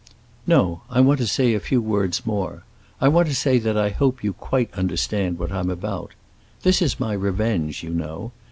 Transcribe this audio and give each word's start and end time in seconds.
"No, 0.47 0.81
I 0.89 0.99
want 0.99 1.19
to 1.19 1.27
say 1.27 1.53
a 1.53 1.59
few 1.59 1.79
words 1.79 2.25
more. 2.25 2.63
I 2.99 3.07
want 3.07 3.27
to 3.27 3.35
say 3.35 3.59
that 3.59 3.77
I 3.77 3.89
hope 3.91 4.23
you 4.23 4.33
quite 4.33 4.73
understand 4.73 5.37
what 5.37 5.51
I'm 5.51 5.69
about. 5.69 6.13
This 6.63 6.81
is 6.81 6.99
my 6.99 7.13
revenge, 7.13 7.83
you 7.83 7.91
know. 7.91 8.31